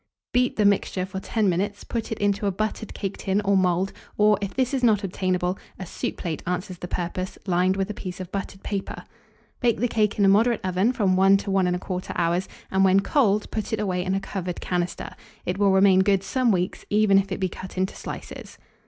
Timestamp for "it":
2.11-2.17, 13.71-13.79, 15.45-15.59, 17.31-17.39